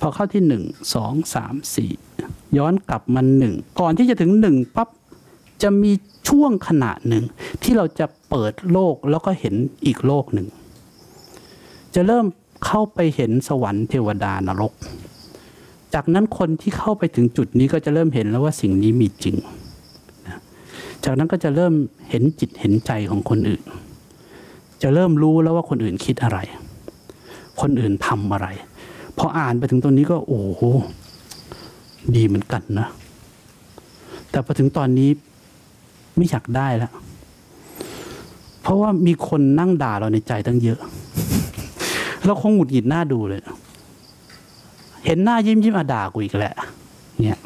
[0.00, 0.62] พอเข้าที่หนึ่ง
[0.94, 1.90] สองสามสี่
[2.58, 4.88] ย้อนกลับมาหนึ่งก่อนที่จะถึงหนึ่งปั๊บ
[5.62, 5.92] จะมี
[6.28, 7.24] ช่วงขณะหนึ่ง
[7.62, 9.54] ที่เราจะเปิดโลกแล้วก็เห็น
[9.86, 10.48] อีกโลกหนึ่ง
[11.94, 12.26] จะเริ่ม
[12.66, 14.72] เข้าไปเห็นสวรรค์เทวดานรก
[15.94, 19.36] จากนั้นคนที่เข้าไปถึงจุดนี้ก็จะเริ่มเห็นแล้วว่าสิ่งนี้มีจริง
[21.04, 21.74] จากนั้นก็จะเริ่ม
[22.10, 23.62] เห็นจิตเห็นใจของคนอื่น
[24.82, 26.38] จะเริ่มรู้แล้วว่าคนอื่นคิดอะไร
[27.60, 28.48] คนอื่นทำอะไร
[29.18, 30.62] พออ่านไปถึงตรงนี้ก็โอ้โห
[32.16, 32.88] ดีเหมือนกันนะ
[34.30, 35.10] แต่พอถึงตอนนี้
[36.16, 36.92] ไม่อยากได้แล้ว
[38.62, 40.80] เพราะว่ามีคนนั่งด่าเราในใจตั้งเยอะ
[42.24, 43.40] เราคงหงุดหงิดหน้าดูเลย
[45.06, 46.54] เห็นหน้ายิ้มยิ้มอาด่ากูอีกแหละ
[47.20, 47.38] เนี่ย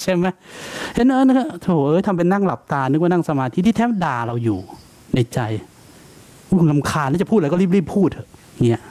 [0.00, 0.26] ใช่ไหม
[0.94, 4.58] เห็นเออนะโถเอ้ยทำเป็นนั่งหลับตา นึกว่านั่งสมาธิที่แท้ด่าเราอยู่
[5.14, 5.40] ในใจ
[6.50, 8.28] อุ้ลำคาญแล้วจะพูดอะไรก็รีบๆพูดเถอะ
[8.70, 8.82] เนี่ย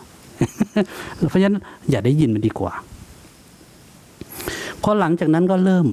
[1.30, 2.74] เพราะฉะนั้นอย่าได้ยินมันดีกว่า
[4.82, 5.88] พอหลังจากนั้นก็เริ่ม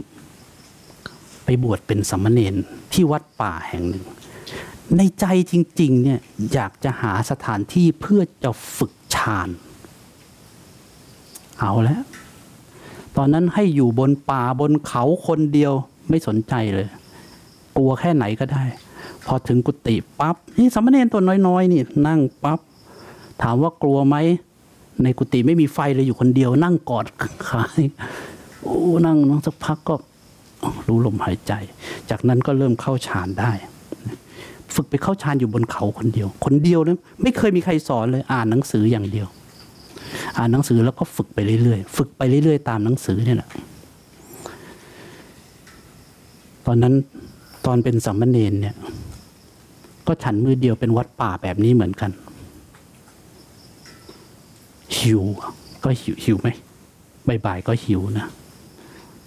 [1.45, 2.55] ไปบวชเป็นสามมเณร
[2.93, 4.05] ที่วัดป่าแห่งหนึ่ง
[4.97, 6.21] ในใจจริง ๆ เนี่ย
[6.53, 9.49] อยากจะหาสถานที่เพื่อจะฝึกฌาน
[11.59, 12.03] เอาแล้ว
[13.17, 15.73] ตอนนั้นให้อยู่บนป่าบนเขาคนเดียว
[16.09, 16.89] ไม่สนใจเลย
[17.77, 18.65] กลัวแค่ไหนก็ได้
[19.27, 22.61] พอถึงกุฏิปั๊บนี่สามเณรตัวน้อยๆ นี่นั่งปั๊บ
[23.43, 24.17] ถามว่ากลัวไหม
[25.03, 27.07] ในกุฏิไม่มีไฟเลยอยู่คนเดียว นั่งกอด
[27.49, 27.81] ขาย
[28.63, 29.95] โอ้นั่งนั่งสักพักก็
[30.89, 31.53] รู้ลมหายใจ
[32.11, 33.53] จากนั้นก็เริ่มเข้าฌานได้
[34.75, 39.27] ฝึกไปเข้าฌานอยู่บนเขาคนเดียว คนเดียวนะไม่เคยมีใครสอนเลยอ่านหนังสืออย่างเดียว
[40.39, 43.51] อ่านหนังสือแล้วก็ฝึกไปเรื่อยๆ ฝึกไปเรื่อยๆ ตามหนังสือเนี่ยแหละ
[46.67, 46.95] ตอนนั้น
[47.67, 48.75] ตอนเป็นสัมมเนนเนี่ย
[50.13, 52.11] ก็ฉันมือเดียวเป็นวัดป่าแบบนี้เหมือนกัน
[54.97, 55.23] หิว
[55.85, 56.49] ก็หิวหิวไหม
[57.47, 58.27] บ่ายๆก็หิวนะ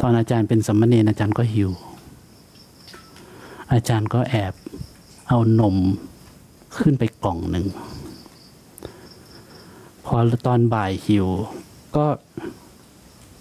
[0.02, 1.70] ตอนอาจารย์เป็นสมมเนนอาจารย์ก็หิว
[3.74, 4.54] อาจารย์ก็แอบ
[5.28, 5.76] เอานม
[6.78, 7.66] ขึ้นไปกล่องหนึ่ง
[10.06, 10.16] พอ
[10.46, 11.28] ตอนบ่ายหิว
[11.96, 12.06] ก็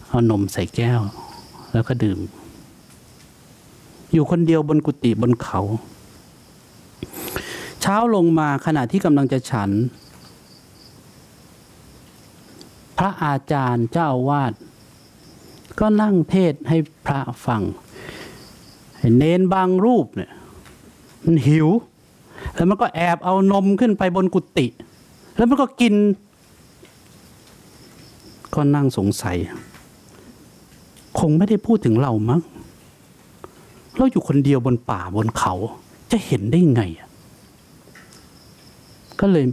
[0.08, 1.00] เอานมใส่แก้ว
[1.72, 2.18] แล้วก็ดื่ม
[4.12, 5.60] อยู่คนเดียวบนกุฏิบนเขา
[7.82, 9.70] เช้าลงมาขณะที่กำลังจะฉัน
[12.98, 14.52] พระอาจารย์เจ้าวาส
[15.80, 17.62] ก็นั่งเทศให้พระฟัง
[19.16, 20.30] เนนบางรูปเนี่ย
[21.24, 21.68] มันหิว
[22.54, 24.66] แล้วมันก็แอบเอานมขึ้นไปบนกุฏิ
[25.36, 25.94] แล้วมันก็กิน
[28.54, 29.36] ก็นั่งสงสัย
[31.18, 32.40] คงไม่ได้พูดถึงเรามั้ง
[33.96, 35.54] เราอยู่คนเดียวบนป่าบนเขา
[36.10, 37.08] จะเห็นได้ไงอะ
[39.22, 39.46] ก็เลย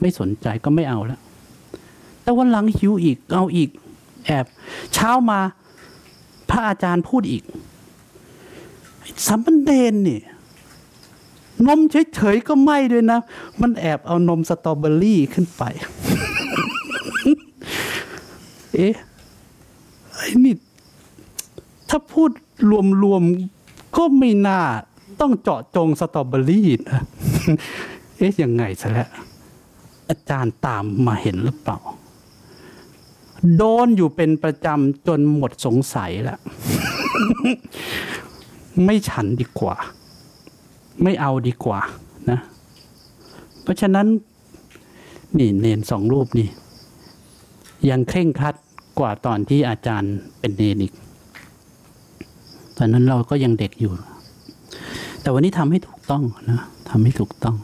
[0.00, 1.20] ไม่สนใจก็ไม่เอาแล้ว
[2.22, 3.70] แต่วันหลังหิวอีกเอาอีก
[4.26, 4.46] แอบ
[4.94, 5.40] เช้ามา
[6.50, 7.42] พระอาจารย์พูดอีก
[9.26, 10.20] สัมปันเดนนี่
[11.66, 11.80] นม
[12.14, 13.20] เฉยๆก็ไม่ด้วยนะ
[13.60, 15.62] มันแอบเอานมสตรอเบอรี่ขึ้นไป
[18.74, 18.94] เอ๊ะ
[20.14, 20.54] ไอ้นี่
[21.88, 22.30] ถ้าพูด
[23.02, 24.60] รวมๆก็ไม่น่า
[25.20, 27.00] ต้องเจาะจงสตรอเบอรี่นะ
[28.20, 29.08] เอ๊ะยังไงซะแล้ว
[30.10, 31.78] อาจารย์ตามมาเห็นหรือเปล่า
[33.56, 36.40] โดนอยู่เป็นประจำจนหมดสงสัยแล้ว
[38.84, 39.76] ไม่ฉันดีกว่า
[41.02, 41.80] ไม่เอาดีกว่า
[42.30, 42.40] นะ
[43.62, 44.06] เพราะฉะนั้น
[45.38, 46.48] นี่เนนสองรูปนี่
[47.90, 48.54] ยังเคร่งครัด
[48.98, 50.92] กว่าตอนที่อาจารย์เป็นเนนอีก
[52.76, 53.92] ตอนนั้นเราก็ยังเด็กอยู่
[55.20, 57.56] แต่วันนี้ทำให้ถูกต้องนะทำให้ถูกต้อง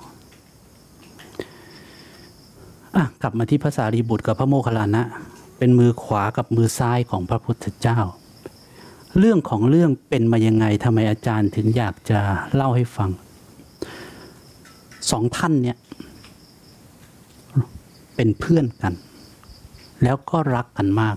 [2.97, 5.03] อะกลับมาที่ภาษารีบุตรกับพระโมคคัลลานะ
[5.59, 7.99] เป็นมือขวากับมือซ้ายของพระพุทธเจ้า
[9.19, 12.21] เรื่องของเรื่องเป็นมายังไงทำไมอาจารย์ถึงอยากจะ
[12.55, 13.11] เล่าให้ฟัง
[15.11, 15.77] สองท่านเนี่ย
[18.15, 18.95] เป็นเพื่อนกัน
[20.03, 21.17] แล้วก็รักกันมาก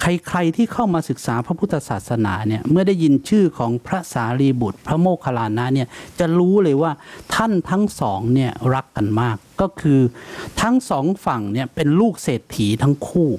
[0.00, 6.92] ใครๆที่เข้ามาศึกษาพระพุทธศาสนาเนี่ยเมื่อได้ยินชื่อของพระสารีบุตร พระโมคคัลลานะเนี่ยจะรู้เลยว่า
[7.34, 10.00] ท่านทั้งสองเนี่ยรักกันมาก ก็คือ
[10.62, 13.30] ทั้งสองฝั่งเนี่ยเป็นลูกเศรษฐีทั้งคู่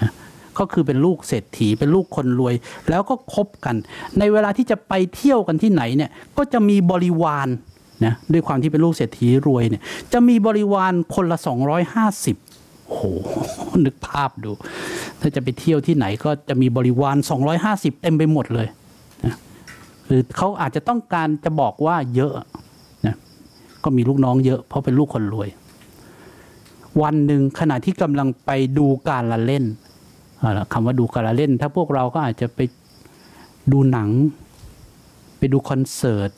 [0.00, 0.10] นะ
[0.58, 2.54] ก็คือเป็นลูกเศรษฐีเป็นลูกคนรวย
[2.90, 3.76] แล้วก็คบกัน
[4.18, 7.48] ในเวลาที่จะไปเที่ยวกันที่ไหนเนี่ยก็จะมีบริวาร
[8.04, 11.38] นะด้วยความที่เป็นลูกเศรษฐีรวยเนี่ยจะมีบริวารคนละ
[12.02, 12.51] 250
[12.92, 13.06] โอ้โห
[13.84, 14.50] นึกภาพดู
[15.20, 17.16] ถ้าจะไปเที่ยวที่ไหนก็จะมีบริวาร
[17.58, 18.68] 250 เต็มไปหมดเลย
[19.24, 19.34] นะ
[20.06, 22.32] คือเขาอาจจะต้องการจะบอกว่าเยอะ
[23.06, 23.16] นะ
[23.84, 25.48] ก็มีลูกน้องเยอะ เพราะเป็นลูกคนรวย
[27.02, 29.64] วันหนึ่งขณะที่กำลังไปดูการละเล่น
[30.72, 32.60] คำว่าดูการละเล่น ถ้าพวกเราก็อาจจะไป
[33.72, 34.08] ดูหนัง
[35.38, 36.30] ไปดูคอนเสิร์ต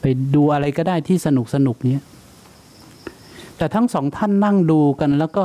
[0.00, 2.02] ไปดูอะไรก็ได้ที่สนุกสนุกเนี้ย
[3.56, 5.44] แต่ทั้งสองท่านนั่งดูกันแล้วก็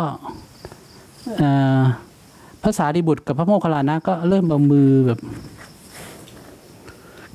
[2.63, 5.19] ภาษาดิบุตรกับพระโมคคัลลานะก็เริ่มเอามือแบบ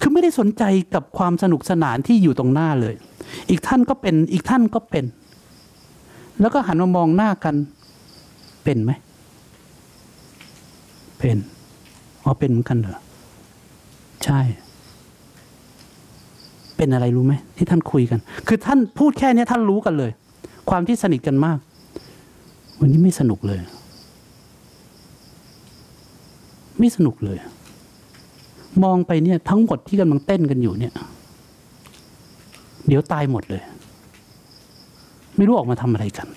[0.01, 2.95] คือไม่ได้สนใจกับความสนุกสนานที่อยู่ตรงหน้าเลย
[3.51, 5.05] อีกท่านก็เป็นอีกท่านก็เป็น
[6.41, 7.55] แล้วก็หันมามองหน้ากัน
[8.65, 8.93] เป็นไหม
[11.19, 11.37] เป็น
[12.25, 13.01] อ๋อเป็นเหมือนกันเหรอ
[14.25, 14.41] ใช่
[16.77, 20.11] เป็นอะไรรู้ไหมที่ท่านคุยกัน คือท่านพูดแค่นี้ท่านรู้กันเลย
[20.71, 21.59] ความที่สนิทกันมาก
[22.81, 23.61] วันนี้ไม่สนุกเลย
[26.79, 27.39] ไม่สนุกเลย
[28.85, 30.95] มองไปเนี่ย ทั้งหมดที่กำลังเต้นกันอยู่เนี่ย
[32.87, 33.63] เดี๋ยวตายหมดเลย
[35.37, 36.29] ไม่รู้ออกมาทำอะไรกัน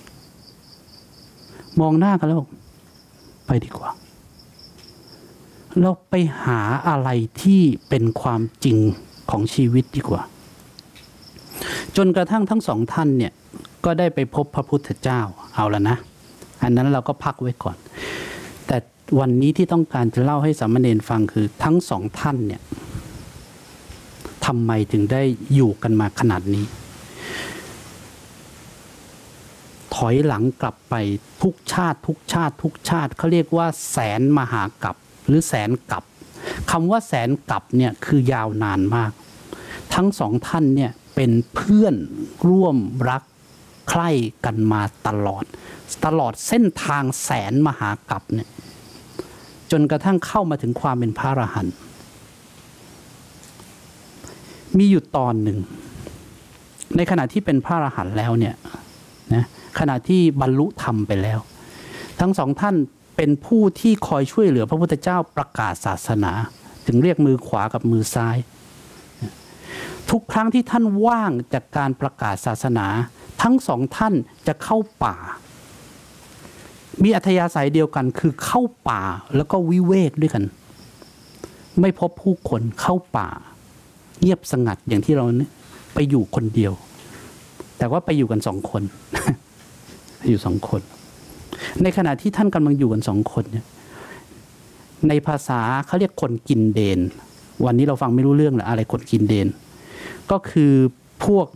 [1.80, 2.44] มองหน้ากันแล้ว
[3.48, 3.90] ไปดีกว่า
[5.82, 7.10] เราไปหาอะไร
[7.42, 8.78] ที่เป็นความจริง
[9.30, 10.22] ของชีวิตดีกว่า
[11.98, 13.34] จนกระทั่งทั้งสองท่านเนี่ย
[13.86, 15.22] ก็ได้ไปพบพระพุทธเจ้า
[15.56, 15.98] เอาละนะ
[16.64, 17.78] อันนั้นเราก็พักไว้ก่อน
[18.68, 18.78] แต่
[19.20, 22.62] วันนี้ที่ต้องการจะเล่าให้สามเณรฟังคือทั้งสองท่านเนี่ย
[24.46, 25.22] ทำไมถึงได้
[25.54, 26.66] อยู่กันมาขนาดนี้
[29.96, 30.96] ถอยหลังกลับไป
[31.42, 34.96] ทุกชาติทุกชาติทุกชาติเขาเรียกว่า แสนมหากับ
[35.28, 36.04] หรือแสนกับ
[36.72, 39.12] คำว่าแสนกับเนี่ยคือยาวนานมาก
[39.94, 41.96] ทั้งสองท่านเนี่ยเป็นเพื่อน
[42.48, 42.78] ร่วม
[43.10, 43.24] รัก
[43.90, 44.10] ใคร่
[44.46, 45.44] กันมาตลอด
[46.06, 48.50] ตลอดเส้นทางแสนมหากับเนี่ย
[49.72, 51.76] จนกระทั่งเข้ามาถึงความเป็นพระอรหันต์
[54.78, 55.60] มีอยู่ตอนหนึ่ง
[56.98, 58.56] ในขณะที่เป็นพระอรหันต์แล้วเนี่ย
[59.34, 59.46] นะ
[59.80, 61.40] ขณะที่บรรลุธรรมไปแล้ว
[62.20, 62.76] ทั้งสองท่าน
[63.16, 66.32] เป็นผู้ที่คอยช่วยเหลือพระพุทธเจ้าประกาศศาสนา
[66.88, 68.38] ถึงเรียกมือขวากับมือซ้าย
[70.10, 72.88] ทุกครั้งที่ท่านว่างจากการประกาศศาสนา
[73.42, 74.14] ทั้งสองท่าน
[74.48, 75.16] จะเข้าป่า
[77.04, 79.02] มีอัธยาศัยเดียวกันคือเข้าป่า
[79.36, 80.44] แล้วก็วิเวกด้วยกัน
[81.82, 83.28] ไม่พบผู้คนเข้าป่า
[84.22, 85.26] เงียบสงัดอย่างที่เรา
[85.94, 86.74] ไปอยู่คนเดียว
[87.78, 88.84] แต่ว่าไปอยู่กันสองคน
[90.30, 90.82] อยู่สองคน
[91.84, 93.66] ในขณะที่ท่านกำลังอยู่กันสองคนเนี่ย
[95.08, 97.00] ในภาษาเขาเรียกคนกินเดน
[97.66, 99.48] วันนี้เราฟังไม่รู้เรื่องหรืออะไรคนกินเดน
[100.32, 100.74] ก็คือ
[101.26, 101.48] พวก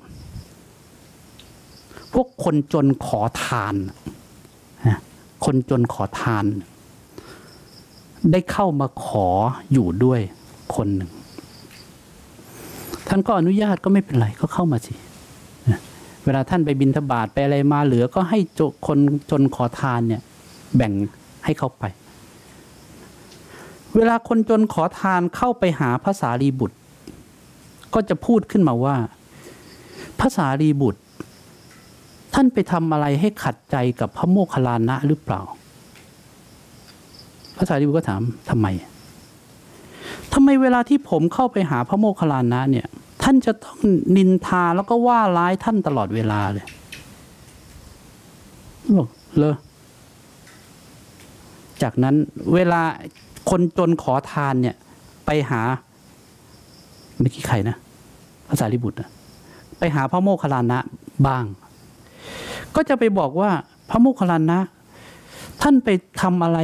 [2.13, 3.75] พวกคนจนขอทาน
[5.45, 6.45] คนจนขอทาน
[8.31, 9.27] ได้เข้ามาขอ
[9.73, 10.21] อยู่ด้วย
[10.75, 11.11] คนหนึ่ง
[13.07, 14.93] ท่านก็อนุญาตก็ไม่เป็นไรก็เข้ามาสิ
[16.25, 18.39] เวลาท่านไปบินทบาทไปอะไรมาเหลือก็ให้
[18.87, 18.97] คน
[19.31, 20.21] จนขอทานเนี่ย
[20.75, 20.93] แบ่ง
[21.45, 21.83] ให้เขาไป
[23.95, 26.77] เวลาคนจนขอทานเข้าไปหาพระสารีบุตร
[27.93, 28.95] ก็จะพูดขึ้นมาว่า
[30.19, 31.01] พระสารีบุตร
[32.33, 35.41] ท่านไปทำอะไรให้ขัดใจกับพระโมคคัลลานะหรือเปล่า
[37.55, 38.67] พระสารีบุตรก็ถามทำไม
[40.33, 42.87] ทำไมเวลาที่ผมเข้าไปหาพระโมคคัลลานะเนี่ย
[43.23, 43.79] ท่านจะต้อง
[44.17, 46.65] นินทาแล้วก็ว่าร้ายท่านตลอดเวลาเลย
[48.97, 49.55] บอกเลอ
[51.81, 52.15] จากนั้น
[52.53, 52.81] เวลา
[53.49, 54.75] คนจนขอทานเนี่ย
[55.25, 55.61] ไปหา
[57.19, 57.75] เมื่อกี้ใครนะ
[58.47, 59.09] พระสารีบุตรนะ
[59.79, 60.79] ไปหาพระโมคคัลลานะ
[61.27, 61.45] บ้าง
[62.75, 63.51] ก็จะไปบอกว่า
[63.89, 64.59] พระโมคคัลลานะ
[65.61, 65.89] ท่านไป
[66.21, 66.59] ทำอะไร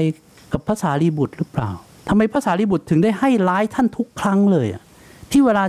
[0.51, 1.69] กับภาษารีบุตรหรือเปล่า
[2.09, 4.83] ทำไมภาษารีบุตรถึงได้ให้ร้ายท่านทุกครั้งเลยอะ
[5.31, 5.63] ที่เวลา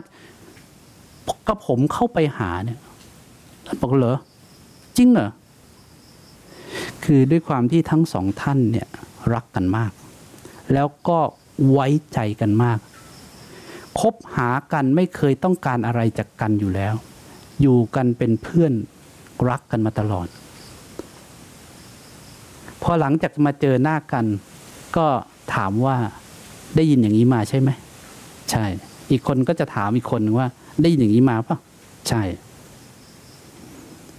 [1.49, 2.79] กระผมเข้าไปหาเนี่ย
[3.67, 4.19] ท่านบอกเหรอ
[4.97, 5.31] จริงเหรอ
[7.05, 8.89] คือด้วยความที่ทั้งสองท่านเนี่ย
[9.35, 9.93] รักกันมาก
[10.73, 11.19] แล้วก็
[11.71, 12.79] ไว้ใจกันมาก
[14.01, 16.95] คบหากันไม่เคยต้องการอะไรจากกันอยู่แล้ว
[17.61, 18.73] อยู่กันเป็นเพื่อน
[19.49, 20.29] รักกันมาตลอด
[22.83, 24.25] พอหลังจากมาเจอหน้ากัน
[24.97, 25.07] ก็
[25.55, 25.97] ถามว่า
[26.77, 27.71] ได้ยินอย่างนี้มาใช่ไหม
[28.51, 28.65] ใช่
[29.11, 30.47] อีกคนก็จะถามอีกคนว่า
[30.83, 31.57] ได้ยินอย่างนี้มาปะ
[32.09, 32.23] ใช่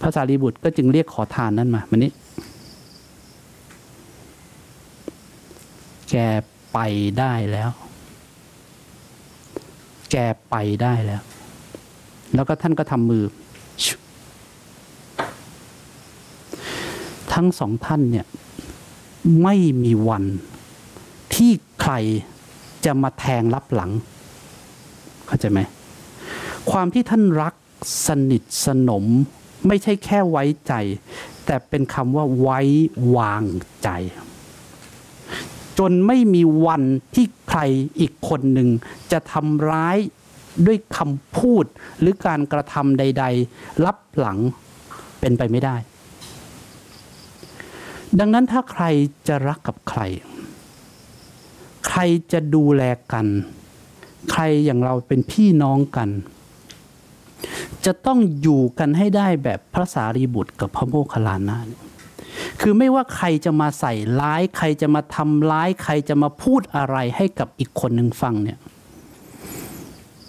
[0.00, 2.12] พระสารีบุตรก็จึงเรียกขอทานนั่นมามันนี้
[6.10, 6.16] แก
[6.72, 6.78] ไป
[7.18, 7.70] ได้แล้ว
[10.10, 10.16] แก
[10.50, 11.22] ไปได้แล้ว
[12.34, 13.24] แล้วก็ท่านก็ทำมือ
[13.84, 13.94] ชุ
[17.34, 18.26] ทั้งสองท่านเนี่ย
[19.42, 20.24] ไม่มีวัน
[21.34, 21.94] ที่ใคร
[22.84, 23.90] จะมาแทงรับหลัง
[25.26, 25.60] เข้าใจไหม
[26.70, 27.54] ความที่ท่านรัก
[28.06, 29.04] สนิทสนม
[29.66, 30.72] ไม่ใช่แค่ไว้ใจ
[31.46, 32.60] แต่เป็นคำว่าไว้
[33.16, 33.44] วาง
[33.82, 33.88] ใจ
[35.78, 36.82] จนไม่มีวัน
[37.14, 37.60] ที่ใคร
[38.00, 38.68] อีกคนหนึ่ง
[39.12, 39.98] จะทำร้าย
[40.66, 41.64] ด้วยคำพูด
[42.00, 44.38] หรือการกระทำใด ๆ รับหลัง
[45.20, 45.76] เป็นไปไม่ได้
[48.18, 48.84] ดังนั้นถ้าใคร
[49.28, 50.00] จะรักกับใคร
[51.88, 52.00] ใคร
[52.32, 53.26] จะดูแลกัน
[54.32, 56.10] ใครอย่างเราเป็นพี่น้องกัน
[57.86, 61.80] จะต้องอยู่กันให้ได้แบบพระสารีบุตรกับพระโมคคัลลานะนี่
[62.60, 68.58] คือไม่ว่าใครจะมาใส่ร้าย ใครจะมาทำร้าย ใครจะมาพูดอะไรให้กับอีกคนหนึ่งฟังเนี่ย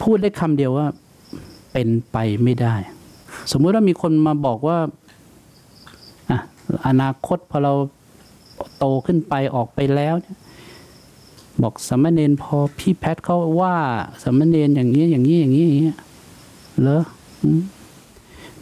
[0.02, 0.88] พูดได้คำเดียวว่า
[1.74, 2.76] เป็นไปไม่ได้
[3.52, 4.78] สมมุติว่ามีคนมาบอกว่า
[6.88, 7.74] อนาคตพอเรา
[8.78, 10.16] โตขึ้นไปออกไปแล้ว
[11.62, 13.76] บอกสามเณรพอพี่แพทย์เขาว่า
[14.24, 15.94] สามเณรอย่างนี้อย่างนี้อย่างนี้อย่างนี้
[16.82, 17.04] เหรอ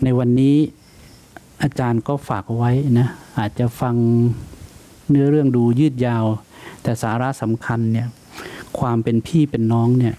[0.04, 0.56] ในวันนี้
[1.64, 3.08] อาจารย์ก็ฝากไว้นะ
[3.40, 3.96] อาจจะฟัง
[5.10, 6.26] เนื้อเรื่องดูยืดยาว
[6.82, 8.08] แต่สาระสำคัญเนี่ย
[8.80, 10.16] ความเป็นพี่เป็นน้องเนี่ย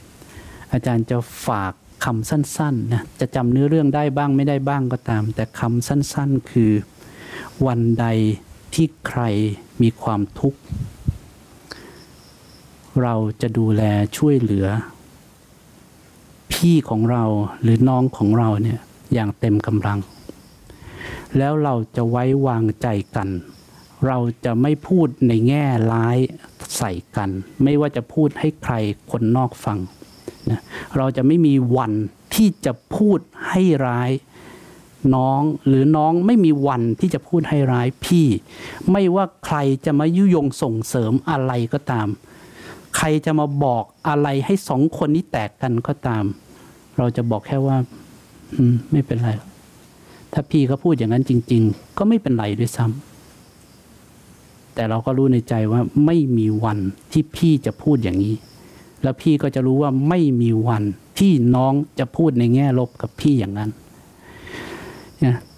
[0.72, 1.72] อาจารย์จะฝาก
[2.04, 6.72] คำสั้นๆนะจะจำเนื้อเรื่องได้บ้างไม่ได้บ้างก็ตาม แต่คำสั้น ๆ คือ
[7.66, 8.06] วันใด
[8.74, 9.22] ที่ใคร
[9.82, 10.60] มีความทุกข์
[13.02, 13.82] เราจะดูแล
[14.16, 14.66] ช่วยเหลือ
[16.52, 17.24] พี่ของเรา
[17.62, 18.80] หรือน้องของเราเนี่ย
[19.14, 19.98] อย่างเต็มกำลัง
[21.38, 23.28] แล้วเราจะไว้วางใจกัน
[24.06, 26.18] เราจะไม่พูดในแง่ร้าย
[26.78, 27.30] ใส่กัน
[27.62, 28.74] ไม่ว่าจะพูดให้ใคร
[29.10, 29.78] คนนอกฟัง
[30.50, 30.60] นะ
[30.96, 31.92] เราจะไม่มีวัน
[32.34, 33.18] ที่จะพูด
[33.48, 34.10] ให้ร้าย
[35.14, 38.26] น้องหรือน้องไม่มีวันที่จะพูดให้ร้ายพี่
[38.92, 42.08] ไม่ว่าใครจะมายุยงส่งเสริมอะไรก็ตาม
[42.96, 46.24] ใครจะมาบอกอะไรให้สองคนนี้แตกกันก็ตาม
[46.98, 47.76] เราจะบอกแค่ว่า
[48.54, 49.30] อมไม่เป็นไร
[50.32, 56.78] ถ้าพี่เขาพูดอย่างนั้นจริง ๆ ก็ไม่เป็นไรด้วยซ้ำแต่เราก็รู้ในใจว่าไม่มีวัน
[57.12, 58.34] ที่พี่จะพูดอย่างนี้
[59.02, 60.82] แล้วพี่ก็จะรู้ว่าไม่มีวัน
[61.18, 63.70] ที่น้องจะพูดในแง่ลบกับพี่อย่างนั้น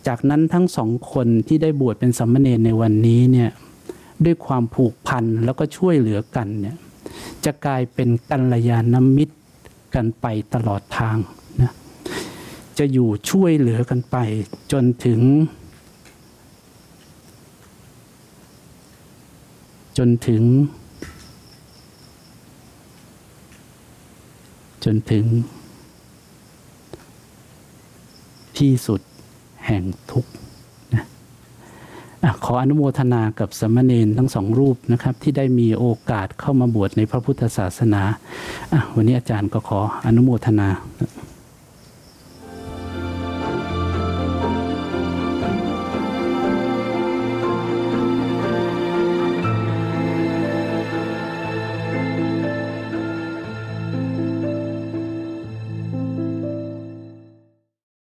[0.06, 3.50] จากนั้นทั้งสองคนที่ได้บวชเป็นสัมมาเนรในวันนี้เนี่ย
[4.24, 6.76] ด้วยความผูกพันแล้วก็ช่วยเหลือกันเนี่ย
[7.44, 9.36] จะกลายเป็นกัลยาณมิตร
[9.94, 11.16] กันไปตลอดทาง
[11.60, 11.72] นะ
[12.78, 14.16] จะอยู่ช่วยเหลือกันไป
[14.72, 15.20] จนถึง
[19.98, 20.42] จนถึง
[24.84, 25.24] จนถึง
[28.58, 29.00] ที่สุด
[29.66, 30.30] แห่งทุกข์
[30.94, 31.04] นะ
[32.22, 38.02] อะขออนุโมทนากับสามเณรทั้งสองรูปนะครับ ที่ได้มีโอกาสเข้ามาบวชในพระพุทธศาสนา
[38.94, 40.68] วันนี้อาจารย์ก็ขออนุโมทนา